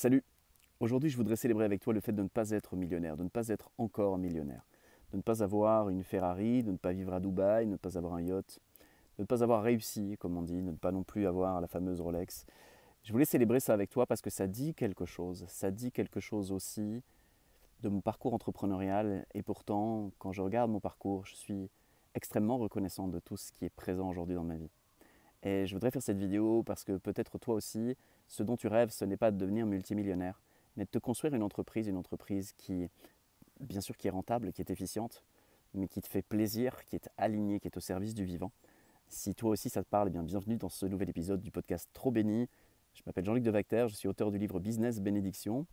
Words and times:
Salut 0.00 0.24
Aujourd'hui, 0.80 1.10
je 1.10 1.16
voudrais 1.18 1.36
célébrer 1.36 1.66
avec 1.66 1.82
toi 1.82 1.92
le 1.92 2.00
fait 2.00 2.14
de 2.14 2.22
ne 2.22 2.28
pas 2.28 2.52
être 2.52 2.74
millionnaire, 2.74 3.18
de 3.18 3.22
ne 3.22 3.28
pas 3.28 3.48
être 3.48 3.70
encore 3.76 4.16
millionnaire, 4.16 4.64
de 5.12 5.18
ne 5.18 5.20
pas 5.20 5.42
avoir 5.42 5.90
une 5.90 6.02
Ferrari, 6.02 6.62
de 6.62 6.72
ne 6.72 6.78
pas 6.78 6.94
vivre 6.94 7.12
à 7.12 7.20
Dubaï, 7.20 7.66
de 7.66 7.72
ne 7.72 7.76
pas 7.76 7.98
avoir 7.98 8.14
un 8.14 8.22
yacht, 8.22 8.60
de 9.18 9.24
ne 9.24 9.26
pas 9.26 9.42
avoir 9.42 9.62
réussi, 9.62 10.16
comme 10.18 10.38
on 10.38 10.42
dit, 10.42 10.62
de 10.62 10.70
ne 10.70 10.76
pas 10.76 10.90
non 10.90 11.02
plus 11.02 11.26
avoir 11.26 11.60
la 11.60 11.66
fameuse 11.66 12.00
Rolex. 12.00 12.46
Je 13.02 13.12
voulais 13.12 13.26
célébrer 13.26 13.60
ça 13.60 13.74
avec 13.74 13.90
toi 13.90 14.06
parce 14.06 14.22
que 14.22 14.30
ça 14.30 14.46
dit 14.46 14.72
quelque 14.72 15.04
chose. 15.04 15.44
Ça 15.48 15.70
dit 15.70 15.92
quelque 15.92 16.18
chose 16.18 16.50
aussi 16.50 17.02
de 17.82 17.90
mon 17.90 18.00
parcours 18.00 18.32
entrepreneurial. 18.32 19.26
Et 19.34 19.42
pourtant, 19.42 20.12
quand 20.18 20.32
je 20.32 20.40
regarde 20.40 20.70
mon 20.70 20.80
parcours, 20.80 21.26
je 21.26 21.34
suis 21.36 21.68
extrêmement 22.14 22.56
reconnaissant 22.56 23.06
de 23.06 23.18
tout 23.18 23.36
ce 23.36 23.52
qui 23.52 23.66
est 23.66 23.74
présent 23.76 24.08
aujourd'hui 24.08 24.34
dans 24.34 24.44
ma 24.44 24.56
vie. 24.56 24.70
Et 25.42 25.66
je 25.66 25.74
voudrais 25.74 25.90
faire 25.90 26.02
cette 26.02 26.18
vidéo 26.18 26.62
parce 26.62 26.84
que 26.84 26.96
peut-être 26.98 27.38
toi 27.38 27.54
aussi, 27.54 27.96
ce 28.28 28.42
dont 28.42 28.56
tu 28.56 28.66
rêves, 28.66 28.90
ce 28.90 29.04
n'est 29.04 29.16
pas 29.16 29.30
de 29.30 29.38
devenir 29.38 29.66
multimillionnaire, 29.66 30.42
mais 30.76 30.84
de 30.84 30.90
te 30.90 30.98
construire 30.98 31.34
une 31.34 31.42
entreprise, 31.42 31.88
une 31.88 31.96
entreprise 31.96 32.52
qui, 32.52 32.88
bien 33.58 33.80
sûr, 33.80 33.96
qui 33.96 34.06
est 34.06 34.10
rentable, 34.10 34.52
qui 34.52 34.60
est 34.60 34.70
efficiente, 34.70 35.24
mais 35.72 35.88
qui 35.88 36.00
te 36.00 36.08
fait 36.08 36.22
plaisir, 36.22 36.84
qui 36.84 36.96
est 36.96 37.08
alignée, 37.16 37.58
qui 37.60 37.68
est 37.68 37.76
au 37.76 37.80
service 37.80 38.14
du 38.14 38.24
vivant. 38.24 38.52
Si 39.08 39.34
toi 39.34 39.50
aussi 39.50 39.70
ça 39.70 39.82
te 39.82 39.88
parle, 39.88 40.08
eh 40.08 40.10
bien 40.10 40.22
bienvenue 40.22 40.56
dans 40.56 40.68
ce 40.68 40.86
nouvel 40.86 41.08
épisode 41.08 41.40
du 41.40 41.50
podcast 41.50 41.88
Trop 41.92 42.10
Béni. 42.10 42.48
Je 42.94 43.02
m'appelle 43.06 43.24
Jean-Luc 43.24 43.42
Devacter, 43.42 43.86
je 43.88 43.94
suis 43.94 44.08
auteur 44.08 44.30
du 44.30 44.38
livre 44.38 44.60
Business 44.60 45.00
Bénédiction 45.00 45.66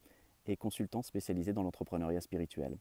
et 0.45 0.55
consultant 0.55 1.01
spécialisé 1.01 1.51
dans 1.51 1.63
l'entrepreneuriat 1.63 2.21
spirituel. 2.21 2.77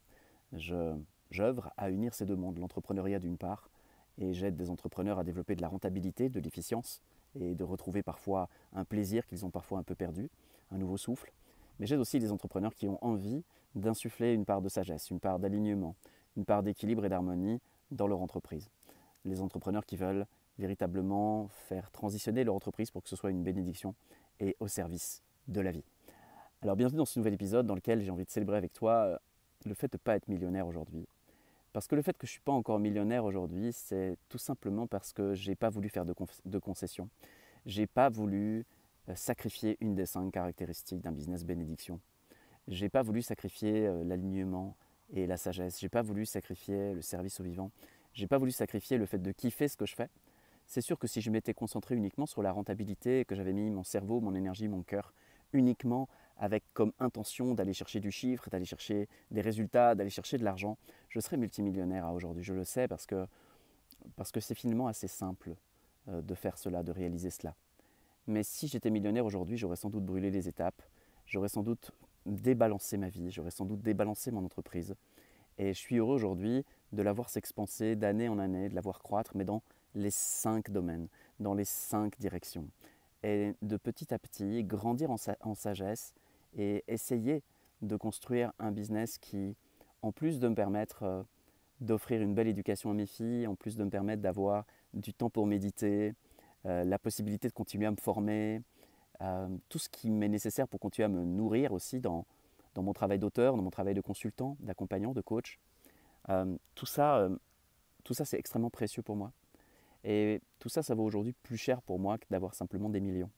J'œuvre 0.52 1.72
à 1.76 1.90
unir 1.90 2.14
ces 2.14 2.24
deux 2.24 2.36
mondes, 2.36 2.58
l'entrepreneuriat 2.58 3.18
d'une 3.18 3.36
part, 3.36 3.70
et 4.18 4.32
j'aide 4.32 4.56
des 4.56 4.70
entrepreneurs 4.70 5.18
à 5.18 5.24
développer 5.24 5.56
de 5.56 5.62
la 5.62 5.68
rentabilité, 5.68 6.28
de 6.28 6.40
l'efficience 6.40 7.02
et 7.38 7.54
de 7.54 7.64
retrouver 7.64 8.02
parfois 8.02 8.48
un 8.72 8.84
plaisir 8.84 9.26
qu'ils 9.26 9.44
ont 9.44 9.50
parfois 9.50 9.78
un 9.78 9.82
peu 9.82 9.94
perdu, 9.94 10.28
un 10.70 10.78
nouveau 10.78 10.96
souffle. 10.96 11.32
Mais 11.78 11.86
j'aide 11.86 12.00
aussi 12.00 12.18
des 12.18 12.32
entrepreneurs 12.32 12.74
qui 12.74 12.88
ont 12.88 12.98
envie 13.04 13.44
d'insuffler 13.74 14.32
une 14.32 14.46
part 14.46 14.62
de 14.62 14.68
sagesse, 14.68 15.10
une 15.10 15.20
part 15.20 15.38
d'alignement, 15.38 15.94
une 16.36 16.44
part 16.44 16.62
d'équilibre 16.62 17.04
et 17.04 17.08
d'harmonie 17.08 17.60
dans 17.90 18.06
leur 18.06 18.20
entreprise. 18.20 18.70
Les 19.24 19.40
entrepreneurs 19.40 19.84
qui 19.84 19.96
veulent 19.96 20.26
véritablement 20.58 21.48
faire 21.48 21.90
transitionner 21.90 22.44
leur 22.44 22.54
entreprise 22.54 22.90
pour 22.90 23.02
que 23.02 23.08
ce 23.10 23.16
soit 23.16 23.30
une 23.30 23.42
bénédiction 23.42 23.94
et 24.40 24.56
au 24.60 24.68
service 24.68 25.22
de 25.48 25.60
la 25.60 25.70
vie. 25.70 25.84
Alors 26.62 26.76
bienvenue 26.76 26.98
dans 26.98 27.04
ce 27.04 27.18
nouvel 27.18 27.34
épisode 27.34 27.66
dans 27.66 27.74
lequel 27.74 28.00
j'ai 28.00 28.10
envie 28.10 28.24
de 28.24 28.30
célébrer 28.30 28.56
avec 28.56 28.72
toi 28.72 28.92
euh, 28.92 29.18
le 29.66 29.74
fait 29.74 29.92
de 29.92 29.96
ne 29.96 30.00
pas 30.00 30.16
être 30.16 30.28
millionnaire 30.28 30.66
aujourd'hui, 30.66 31.06
parce 31.76 31.88
que 31.88 31.94
le 31.94 32.00
fait 32.00 32.16
que 32.16 32.26
je 32.26 32.30
ne 32.30 32.36
suis 32.36 32.40
pas 32.40 32.52
encore 32.52 32.78
millionnaire 32.78 33.26
aujourd'hui, 33.26 33.70
c'est 33.70 34.16
tout 34.30 34.38
simplement 34.38 34.86
parce 34.86 35.12
que 35.12 35.34
je 35.34 35.50
n'ai 35.50 35.56
pas 35.56 35.68
voulu 35.68 35.90
faire 35.90 36.06
de, 36.06 36.14
de 36.46 36.58
concessions. 36.58 37.10
Je 37.66 37.82
n'ai 37.82 37.86
pas 37.86 38.08
voulu 38.08 38.64
euh, 39.10 39.14
sacrifier 39.14 39.76
une 39.82 39.94
des 39.94 40.06
cinq 40.06 40.32
caractéristiques 40.32 41.02
d'un 41.02 41.12
business 41.12 41.44
bénédiction. 41.44 42.00
Je 42.66 42.82
n'ai 42.82 42.88
pas 42.88 43.02
voulu 43.02 43.20
sacrifier 43.20 43.86
euh, 43.86 44.04
l'alignement 44.04 44.74
et 45.12 45.26
la 45.26 45.36
sagesse. 45.36 45.78
Je 45.78 45.84
n'ai 45.84 45.90
pas 45.90 46.00
voulu 46.00 46.24
sacrifier 46.24 46.94
le 46.94 47.02
service 47.02 47.40
au 47.40 47.42
vivant. 47.42 47.70
Je 48.14 48.22
n'ai 48.22 48.26
pas 48.26 48.38
voulu 48.38 48.52
sacrifier 48.52 48.96
le 48.96 49.04
fait 49.04 49.18
de 49.18 49.32
kiffer 49.32 49.68
ce 49.68 49.76
que 49.76 49.84
je 49.84 49.96
fais. 49.96 50.08
C'est 50.64 50.80
sûr 50.80 50.98
que 50.98 51.06
si 51.06 51.20
je 51.20 51.30
m'étais 51.30 51.52
concentré 51.52 51.94
uniquement 51.94 52.24
sur 52.24 52.42
la 52.42 52.52
rentabilité, 52.52 53.26
que 53.26 53.34
j'avais 53.34 53.52
mis 53.52 53.68
mon 53.68 53.84
cerveau, 53.84 54.22
mon 54.22 54.34
énergie, 54.34 54.68
mon 54.68 54.82
cœur 54.82 55.12
uniquement 55.52 56.08
avec 56.38 56.64
comme 56.74 56.92
intention 56.98 57.54
d'aller 57.54 57.72
chercher 57.72 58.00
du 58.00 58.10
chiffre, 58.10 58.50
d'aller 58.50 58.64
chercher 58.64 59.08
des 59.30 59.40
résultats, 59.40 59.94
d'aller 59.94 60.10
chercher 60.10 60.38
de 60.38 60.44
l'argent, 60.44 60.76
je 61.08 61.20
serais 61.20 61.36
multimillionnaire 61.36 62.12
aujourd'hui. 62.12 62.44
Je 62.44 62.54
le 62.54 62.64
sais 62.64 62.88
parce 62.88 63.06
que 63.06 63.26
parce 64.14 64.30
que 64.30 64.40
c'est 64.40 64.54
finalement 64.54 64.86
assez 64.86 65.08
simple 65.08 65.56
euh, 66.08 66.22
de 66.22 66.34
faire 66.34 66.58
cela, 66.58 66.82
de 66.82 66.92
réaliser 66.92 67.30
cela. 67.30 67.54
Mais 68.26 68.42
si 68.42 68.68
j'étais 68.68 68.90
millionnaire 68.90 69.24
aujourd'hui, 69.24 69.56
j'aurais 69.56 69.76
sans 69.76 69.90
doute 69.90 70.04
brûlé 70.04 70.30
les 70.30 70.48
étapes, 70.48 70.82
j'aurais 71.26 71.48
sans 71.48 71.62
doute 71.62 71.92
débalancé 72.26 72.96
ma 72.96 73.08
vie, 73.08 73.30
j'aurais 73.30 73.50
sans 73.50 73.64
doute 73.64 73.80
débalancé 73.82 74.30
mon 74.30 74.44
entreprise. 74.44 74.94
Et 75.58 75.72
je 75.72 75.78
suis 75.78 75.96
heureux 75.96 76.14
aujourd'hui 76.14 76.64
de 76.92 77.02
la 77.02 77.12
voir 77.12 77.30
s'expanser 77.30 77.96
d'année 77.96 78.28
en 78.28 78.38
année, 78.38 78.68
de 78.68 78.74
la 78.74 78.80
voir 78.80 79.00
croître, 79.00 79.32
mais 79.34 79.44
dans 79.44 79.62
les 79.94 80.10
cinq 80.10 80.70
domaines, 80.70 81.08
dans 81.40 81.54
les 81.54 81.64
cinq 81.64 82.18
directions. 82.18 82.68
Et 83.22 83.54
de 83.62 83.76
petit 83.76 84.12
à 84.12 84.18
petit, 84.18 84.62
grandir 84.64 85.10
en 85.10 85.54
sagesse, 85.54 86.12
et 86.56 86.84
essayer 86.88 87.42
de 87.82 87.96
construire 87.96 88.52
un 88.58 88.72
business 88.72 89.18
qui, 89.18 89.56
en 90.02 90.12
plus 90.12 90.40
de 90.40 90.48
me 90.48 90.54
permettre 90.54 91.02
euh, 91.02 91.22
d'offrir 91.80 92.22
une 92.22 92.34
belle 92.34 92.48
éducation 92.48 92.90
à 92.90 92.94
mes 92.94 93.06
filles, 93.06 93.46
en 93.46 93.54
plus 93.54 93.76
de 93.76 93.84
me 93.84 93.90
permettre 93.90 94.22
d'avoir 94.22 94.64
du 94.94 95.12
temps 95.12 95.30
pour 95.30 95.46
méditer, 95.46 96.14
euh, 96.64 96.84
la 96.84 96.98
possibilité 96.98 97.48
de 97.48 97.52
continuer 97.52 97.86
à 97.86 97.90
me 97.90 97.96
former, 97.96 98.62
euh, 99.20 99.48
tout 99.68 99.78
ce 99.78 99.88
qui 99.88 100.10
m'est 100.10 100.28
nécessaire 100.28 100.66
pour 100.66 100.80
continuer 100.80 101.04
à 101.04 101.08
me 101.08 101.22
nourrir 101.24 101.72
aussi 101.72 102.00
dans, 102.00 102.26
dans 102.74 102.82
mon 102.82 102.92
travail 102.92 103.18
d'auteur, 103.18 103.56
dans 103.56 103.62
mon 103.62 103.70
travail 103.70 103.94
de 103.94 104.00
consultant, 104.00 104.56
d'accompagnant, 104.60 105.12
de 105.12 105.20
coach. 105.20 105.58
tout 106.74 106.86
ça, 106.86 107.28
tout 108.02 108.14
ça 108.14 108.24
c'est 108.24 108.38
extrêmement 108.38 108.70
précieux 108.70 109.02
pour 109.02 109.16
moi. 109.16 109.32
Et 110.04 110.40
tout 110.60 110.68
ça, 110.68 110.82
ça 110.82 110.94
vaut 110.94 111.04
aujourd'hui 111.04 111.32
plus 111.32 111.56
cher 111.56 111.82
pour 111.82 111.98
moi 111.98 112.16
que 112.16 112.26
d'avoir 112.30 112.54
simplement 112.54 112.88
des 112.88 113.00
millions. 113.00 113.30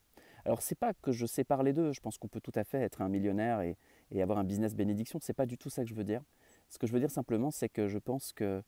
Alors 0.48 0.62
c'est 0.62 0.76
pas 0.76 0.94
que 0.94 1.12
je 1.12 1.26
sépare 1.26 1.62
les 1.62 1.74
deux, 1.74 1.92
je 1.92 2.00
pense 2.00 2.16
qu'on 2.16 2.26
peut 2.26 2.40
tout 2.40 2.54
à 2.54 2.64
fait 2.64 2.78
être 2.78 3.02
un 3.02 3.10
millionnaire 3.10 3.60
et, 3.60 3.76
avoir 4.22 4.38
un 4.38 4.44
business 4.44 4.74
bénédiction, 4.74 5.18
c'est 5.20 5.34
pas 5.34 5.44
du 5.44 5.58
tout 5.58 5.68
ça 5.68 5.82
que 5.82 5.90
je 5.90 5.94
veux 5.94 6.04
dire. 6.04 6.22
Ce 6.70 6.78
que 6.78 6.86
je 6.86 6.92
veux 6.94 7.00
dire 7.00 7.10
simplement, 7.10 7.50
c'est 7.50 7.68
que 7.68 7.86
je 7.86 7.98
pense 7.98 8.32
que 8.32 8.62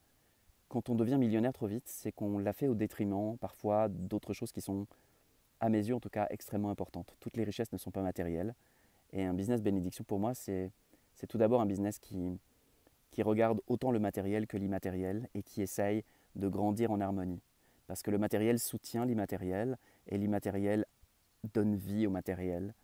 quand 0.69 0.91
on 0.91 0.95
devient 0.95 1.17
millionnaire 1.17 1.55
trop 1.55 1.67
vite, 1.67 1.89
c'est 1.89 2.13
qu'on 2.13 2.39
l'a 2.39 2.53
fait 2.53 2.69
au 2.69 2.75
détriment 2.75 3.39
parfois 3.39 3.89
d'autres 3.89 4.35
choses 4.35 4.53
qui 4.53 4.61
sont, 4.61 4.87
à 5.59 5.71
mes 5.71 5.79
yeux 5.79 5.95
en 5.95 6.01
tout 6.01 6.11
cas, 6.11 6.27
extrêmement 6.29 6.69
importantes. 6.69 7.17
Toutes 7.19 7.39
les 7.39 7.45
richesses 7.45 7.73
ne 7.73 7.79
sont 7.79 7.91
pas 7.91 8.03
matérielles. 8.03 8.55
Et 9.15 9.25
un 9.25 9.33
business 9.33 9.63
bénédiction 9.63 10.05
pour 10.05 10.19
moi, 10.19 10.35
c'est 10.35 10.71
tout 11.31 11.39
d'abord 11.39 11.63
un 11.63 11.67
business 11.67 11.99
qui, 11.99 12.39
qui 13.11 13.23
regarde 13.23 13.59
autant 13.69 13.91
le 13.91 14.01
matériel 14.01 14.47
que 14.47 14.59
l'immatériel 14.59 15.31
et 15.35 15.43
qui 15.43 15.63
essaye 15.63 16.05
de 16.37 16.47
grandir 16.47 16.91
en 16.91 17.01
harmonie. 17.01 17.41
Parce 17.87 18.03
que 18.03 18.11
le 18.11 18.19
matériel 18.19 18.59
soutient 18.59 19.07
l'immatériel 19.07 19.79
et 20.09 20.19
l'immatériel 20.19 20.85
donne 21.55 21.77
vie 21.77 22.07
au 22.07 22.11
matériel. 22.11 22.75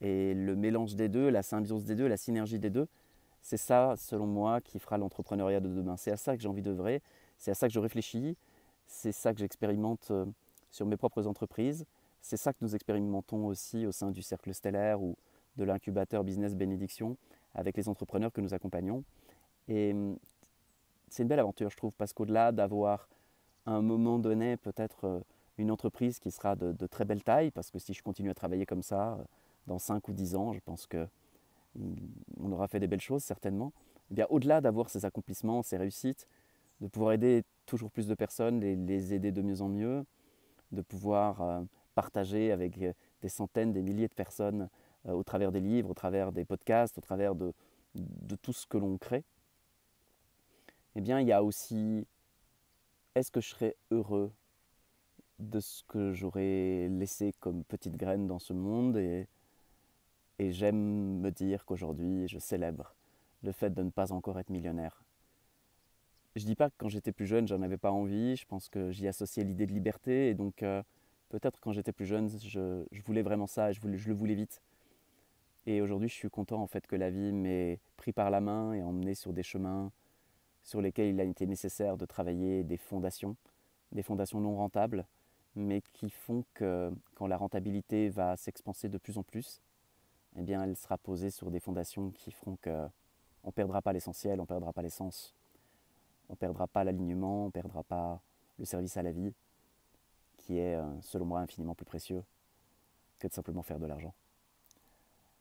Et 0.00 0.34
le 0.34 0.56
mélange 0.56 0.94
des 0.96 1.08
deux, 1.08 1.28
la 1.28 1.42
symbiose 1.42 1.84
des 1.84 1.94
deux, 1.94 2.08
la 2.08 2.16
synergie 2.16 2.58
des 2.58 2.70
deux, 2.70 2.88
c'est 3.40 3.56
ça, 3.56 3.94
selon 3.96 4.26
moi, 4.26 4.60
qui 4.60 4.78
fera 4.78 4.98
l'entrepreneuriat 4.98 5.60
de 5.60 5.68
demain. 5.68 5.96
C'est 5.96 6.12
à 6.12 6.16
ça 6.16 6.36
que 6.36 6.42
j'ai 6.42 6.48
envie 6.48 6.62
d'œuvrer, 6.62 7.02
c'est 7.38 7.50
à 7.50 7.54
ça 7.54 7.66
que 7.66 7.74
je 7.74 7.80
réfléchis, 7.80 8.36
c'est 8.86 9.12
ça 9.12 9.32
que 9.32 9.40
j'expérimente 9.40 10.10
euh, 10.10 10.26
sur 10.70 10.86
mes 10.86 10.96
propres 10.96 11.26
entreprises, 11.26 11.86
c'est 12.20 12.36
ça 12.36 12.52
que 12.52 12.58
nous 12.62 12.74
expérimentons 12.74 13.46
aussi 13.46 13.86
au 13.86 13.92
sein 13.92 14.10
du 14.10 14.22
Cercle 14.22 14.54
Stellaire 14.54 15.02
ou 15.02 15.16
de 15.56 15.64
l'incubateur 15.64 16.24
Business 16.24 16.54
Bénédiction 16.54 17.16
avec 17.54 17.76
les 17.76 17.88
entrepreneurs 17.88 18.32
que 18.32 18.40
nous 18.40 18.54
accompagnons. 18.54 19.04
Et 19.68 19.92
hum, 19.92 20.16
c'est 21.08 21.24
une 21.24 21.28
belle 21.28 21.40
aventure, 21.40 21.70
je 21.70 21.76
trouve, 21.76 21.94
parce 21.96 22.12
qu'au-delà 22.12 22.52
d'avoir 22.52 23.08
un 23.66 23.82
moment 23.82 24.18
donné 24.18 24.56
peut-être 24.56 25.04
euh, 25.04 25.20
une 25.58 25.70
entreprise 25.70 26.18
qui 26.18 26.30
sera 26.30 26.56
de, 26.56 26.86
très 26.86 27.04
belle 27.04 27.22
taille, 27.22 27.50
parce 27.50 27.70
que 27.70 27.78
si 27.78 27.94
je 27.94 28.02
continue 28.02 28.30
à 28.30 28.34
travailler 28.34 28.66
comme 28.66 28.82
ça, 28.82 29.14
euh, 29.14 29.24
dans 29.66 29.78
5 29.78 30.08
ou 30.08 30.12
10 30.12 30.34
ans, 30.34 30.52
je 30.52 30.60
pense 30.60 30.86
qu'on 30.86 32.52
aura 32.52 32.68
fait 32.68 32.80
des 32.80 32.86
belles 32.86 33.00
choses 33.00 33.22
certainement. 33.22 33.72
Eh 34.10 34.14
bien, 34.14 34.26
au-delà 34.30 34.60
d'avoir 34.60 34.90
ces 34.90 35.04
accomplissements, 35.04 35.62
ces 35.62 35.76
réussites, 35.76 36.26
de 36.80 36.88
pouvoir 36.88 37.12
aider 37.12 37.44
toujours 37.66 37.90
plus 37.90 38.06
de 38.06 38.14
personnes, 38.14 38.60
les, 38.60 39.14
aider 39.14 39.30
de 39.30 39.42
mieux 39.42 39.62
en 39.62 39.68
mieux, 39.68 40.04
de 40.72 40.82
pouvoir 40.82 41.40
euh, 41.42 41.60
partager 41.94 42.50
avec 42.50 42.76
euh, 42.78 42.92
des 43.20 43.28
centaines, 43.28 43.72
des 43.72 43.82
milliers 43.82 44.08
de 44.08 44.14
personnes 44.14 44.68
au 45.04 45.24
travers 45.24 45.50
des 45.50 45.58
livres, 45.58 45.90
au 45.90 45.94
travers 45.94 46.30
des 46.30 46.44
podcasts, 46.44 46.96
au 46.96 47.00
travers 47.00 47.34
de, 47.34 47.52
de 47.96 48.36
tout 48.36 48.52
ce 48.52 48.68
que 48.68 48.78
l'on 48.78 48.98
crée, 48.98 49.24
eh 50.94 51.00
bien, 51.00 51.20
il 51.20 51.26
y 51.26 51.32
a 51.32 51.42
aussi, 51.42 52.06
est-ce 53.14 53.30
que 53.30 53.40
je 53.40 53.48
serais 53.50 53.76
heureux 53.90 54.32
de 55.50 55.60
ce 55.60 55.82
que 55.84 56.12
j'aurais 56.12 56.88
laissé 56.88 57.32
comme 57.40 57.64
petite 57.64 57.96
graine 57.96 58.26
dans 58.26 58.38
ce 58.38 58.52
monde 58.52 58.96
et, 58.96 59.28
j'aime 60.38 61.20
me 61.20 61.30
dire 61.30 61.64
qu'aujourd'hui 61.64 62.26
je 62.26 62.40
célèbre 62.40 62.96
le 63.44 63.52
fait 63.52 63.70
de 63.70 63.80
ne 63.80 63.90
pas 63.90 64.10
encore 64.10 64.40
être 64.40 64.50
millionnaire. 64.50 65.04
Je 66.34 66.44
dis 66.44 66.56
pas 66.56 66.68
que 66.68 66.74
quand 66.76 66.88
j'étais 66.88 67.12
plus 67.12 67.26
jeune 67.26 67.46
j'en 67.46 67.62
avais 67.62 67.76
pas 67.76 67.92
envie, 67.92 68.34
je 68.34 68.44
pense 68.46 68.68
que 68.68 68.90
j'y 68.90 69.06
associais 69.06 69.44
l'idée 69.44 69.66
de 69.66 69.72
liberté 69.72 70.30
et 70.30 70.34
donc 70.34 70.64
euh, 70.64 70.82
peut-être 71.28 71.60
quand 71.60 71.70
j'étais 71.70 71.92
plus 71.92 72.06
jeune 72.06 72.28
je, 72.28 72.84
voulais 73.04 73.22
vraiment 73.22 73.46
ça, 73.46 73.70
je, 73.70 73.80
je 73.80 74.08
le 74.08 74.14
voulais 74.14 74.34
vite. 74.34 74.62
Et 75.66 75.80
aujourd'hui 75.80 76.08
je 76.08 76.14
suis 76.14 76.30
content 76.30 76.60
en 76.60 76.66
fait 76.66 76.88
que 76.88 76.96
la 76.96 77.10
vie 77.10 77.30
m'ait 77.30 77.78
pris 77.96 78.12
par 78.12 78.28
la 78.30 78.40
main 78.40 78.72
et 78.72 78.82
emmené 78.82 79.14
sur 79.14 79.32
des 79.32 79.44
chemins 79.44 79.92
sur 80.64 80.80
lesquels 80.80 81.14
il 81.14 81.20
a 81.20 81.24
été 81.24 81.46
nécessaire 81.46 81.96
de 81.96 82.04
travailler 82.04 82.64
des 82.64 82.78
fondations, 82.78 83.36
des 83.92 84.02
fondations 84.02 84.40
non 84.40 84.56
rentables, 84.56 85.06
mais 85.54 85.82
qui 85.92 86.10
font 86.10 86.44
que 86.54 86.92
quand 87.14 87.26
la 87.26 87.36
rentabilité 87.36 88.08
va 88.08 88.36
s'expanser 88.36 88.88
de 88.88 88.98
plus 88.98 89.18
en 89.18 89.22
plus, 89.22 89.60
eh 90.36 90.42
bien, 90.42 90.62
elle 90.62 90.76
sera 90.76 90.96
posée 90.96 91.30
sur 91.30 91.50
des 91.50 91.60
fondations 91.60 92.10
qui 92.10 92.30
feront 92.30 92.56
qu'on 92.62 92.90
ne 93.44 93.50
perdra 93.50 93.82
pas 93.82 93.92
l'essentiel, 93.92 94.40
on 94.40 94.44
ne 94.44 94.48
perdra 94.48 94.72
pas 94.72 94.82
l'essence, 94.82 95.34
on 96.28 96.32
ne 96.32 96.36
perdra 96.36 96.66
pas 96.66 96.84
l'alignement, 96.84 97.44
on 97.44 97.46
ne 97.46 97.50
perdra 97.50 97.82
pas 97.82 98.20
le 98.58 98.64
service 98.64 98.96
à 98.96 99.02
la 99.02 99.12
vie, 99.12 99.34
qui 100.38 100.58
est, 100.58 100.76
euh, 100.76 101.00
selon 101.02 101.26
moi, 101.26 101.40
infiniment 101.40 101.74
plus 101.74 101.84
précieux 101.84 102.24
que 103.18 103.28
de 103.28 103.32
simplement 103.32 103.62
faire 103.62 103.78
de 103.78 103.86
l'argent. 103.86 104.14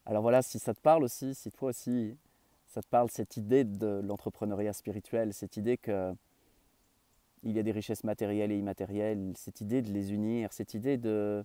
Alors 0.05 0.21
voilà, 0.21 0.41
si 0.41 0.59
ça 0.59 0.73
te 0.73 0.81
parle 0.81 1.03
aussi, 1.03 1.35
si 1.35 1.51
toi 1.51 1.69
aussi, 1.69 2.17
ça 2.67 2.81
te 2.81 2.87
parle 2.87 3.09
cette 3.09 3.37
idée 3.37 3.63
de 3.63 4.01
l'entrepreneuriat 4.03 4.73
spirituel, 4.73 5.33
cette 5.33 5.57
idée 5.57 5.77
que 5.77 6.15
il 7.43 7.53
y 7.53 7.59
a 7.59 7.63
des 7.63 7.71
richesses 7.71 8.03
matérielles 8.03 8.51
et 8.51 8.57
immatérielles, 8.57 9.33
cette 9.35 9.61
idée 9.61 9.81
de 9.81 9.91
les 9.91 10.13
unir, 10.13 10.53
cette 10.53 10.73
idée 10.73 10.97
de, 10.97 11.43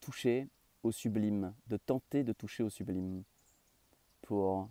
toucher 0.00 0.48
au 0.82 0.90
sublime, 0.90 1.54
de 1.68 1.76
tenter 1.76 2.24
de 2.24 2.32
toucher 2.32 2.62
au 2.62 2.70
sublime 2.70 3.22
pour 4.22 4.68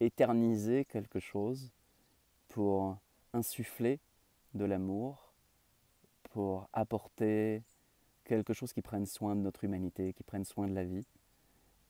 éterniser 0.00 0.84
quelque 0.84 1.20
chose, 1.20 1.70
pour 2.48 2.98
insuffler 3.32 4.00
de 4.54 4.64
l'amour, 4.64 5.32
pour 6.24 6.68
apporter 6.72 7.62
quelque 8.24 8.52
chose 8.52 8.72
qui 8.72 8.82
prenne 8.82 9.06
soin 9.06 9.36
de 9.36 9.40
notre 9.40 9.64
humanité, 9.64 10.12
qui 10.12 10.24
prenne 10.24 10.44
soin 10.44 10.66
de 10.66 10.74
la 10.74 10.84
vie, 10.84 11.06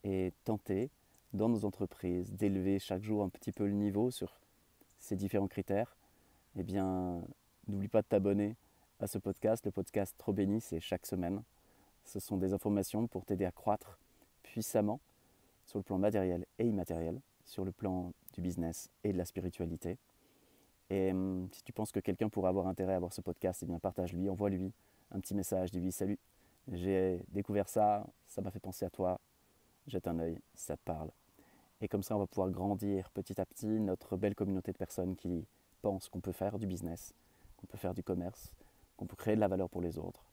et 0.04 0.32
tenter 0.44 0.90
dans 1.32 1.48
nos 1.48 1.64
entreprises 1.64 2.32
d'élever 2.32 2.78
chaque 2.78 3.02
jour 3.02 3.22
un 3.22 3.28
petit 3.28 3.52
peu 3.52 3.66
le 3.66 3.72
niveau 3.72 4.10
sur 4.10 4.38
ces 4.98 5.16
différents 5.16 5.48
critères, 5.48 5.96
eh 6.58 6.62
bien, 6.62 7.22
n'oublie 7.68 7.88
pas 7.88 8.02
de 8.02 8.06
t'abonner 8.06 8.56
à 9.00 9.06
ce 9.06 9.18
podcast. 9.18 9.64
Le 9.66 9.70
podcast 9.70 10.14
Trop 10.16 10.32
béni, 10.32 10.60
c'est 10.60 10.80
chaque 10.80 11.06
semaine. 11.06 11.42
Ce 12.04 12.18
sont 12.18 12.38
des 12.38 12.52
informations 12.52 13.06
pour 13.06 13.24
t'aider 13.24 13.44
à 13.44 13.52
croître 13.52 13.98
puissamment 14.42 15.00
sur 15.66 15.78
le 15.78 15.82
plan 15.82 15.98
matériel 15.98 16.46
et 16.58 16.66
immatériel, 16.66 17.20
sur 17.44 17.64
le 17.64 17.72
plan 17.72 18.12
du 18.32 18.40
business 18.40 18.88
et 19.04 19.12
de 19.12 19.18
la 19.18 19.24
spiritualité. 19.24 19.98
Et 20.88 21.10
hum, 21.10 21.48
si 21.52 21.62
tu 21.62 21.72
penses 21.72 21.92
que 21.92 22.00
quelqu'un 22.00 22.28
pourrait 22.28 22.48
avoir 22.48 22.68
intérêt 22.68 22.94
à 22.94 22.98
voir 22.98 23.12
ce 23.12 23.20
podcast, 23.20 23.62
eh 23.62 23.66
bien 23.66 23.78
partage-lui, 23.78 24.30
envoie-lui 24.30 24.72
un 25.10 25.20
petit 25.20 25.34
message, 25.34 25.70
dis-lui 25.72 25.92
salut, 25.92 26.18
j'ai 26.72 27.20
découvert 27.28 27.68
ça, 27.68 28.06
ça 28.26 28.40
m'a 28.40 28.50
fait 28.50 28.60
penser 28.60 28.84
à 28.84 28.90
toi, 28.90 29.20
jette 29.86 30.08
un 30.08 30.18
œil, 30.20 30.38
ça 30.54 30.76
te 30.76 30.82
parle. 30.84 31.10
Et 31.80 31.88
comme 31.88 32.02
ça, 32.02 32.16
on 32.16 32.20
va 32.20 32.26
pouvoir 32.26 32.50
grandir 32.50 33.10
petit 33.10 33.38
à 33.40 33.44
petit 33.44 33.66
notre 33.66 34.16
belle 34.16 34.34
communauté 34.34 34.72
de 34.72 34.78
personnes 34.78 35.16
qui 35.16 35.46
qu'on 36.10 36.20
peut 36.20 36.32
faire 36.32 36.58
du 36.58 36.66
business, 36.66 37.14
qu'on 37.56 37.66
peut 37.66 37.78
faire 37.78 37.94
du 37.94 38.02
commerce, 38.02 38.52
qu'on 38.96 39.06
peut 39.06 39.16
créer 39.16 39.36
de 39.36 39.40
la 39.40 39.48
valeur 39.48 39.68
pour 39.68 39.80
les 39.80 39.98
autres, 39.98 40.24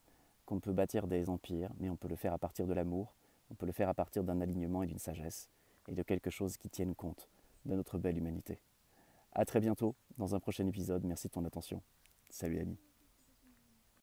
qu'on 0.46 0.60
peut 0.60 0.74
bâtir 0.74 1.08
des 1.08 1.30
empires, 1.30 1.72
mais 1.80 1.90
on 1.90 1.96
peut 1.96 2.08
le 2.08 2.16
faire 2.16 2.34
à 2.34 2.38
partir 2.38 2.66
de 2.68 2.74
l'amour, 2.74 3.14
on 3.52 3.56
peut 3.56 3.66
le 3.66 3.72
faire 3.72 3.90
à 3.90 3.94
partir 3.94 4.24
d'un 4.24 4.42
alignement 4.42 4.84
et 4.84 4.88
d'une 4.88 5.00
sagesse, 5.00 5.50
et 5.88 5.94
de 5.94 6.04
quelque 6.04 6.30
chose 6.30 6.58
qui 6.58 6.70
tienne 6.70 6.96
compte 6.96 7.30
de 7.66 7.76
notre 7.76 7.98
belle 7.98 8.18
humanité. 8.18 8.60
A 9.34 9.46
très 9.46 9.60
bientôt 9.60 9.96
dans 10.18 10.36
un 10.36 10.40
prochain 10.40 10.68
épisode. 10.68 11.04
Merci 11.06 11.28
de 11.28 11.34
ton 11.34 11.46
attention. 11.46 11.82
Salut 12.30 12.60
ami. 12.60 12.93